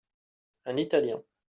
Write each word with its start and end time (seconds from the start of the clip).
Un 0.65 0.77
Italien. 0.79 1.23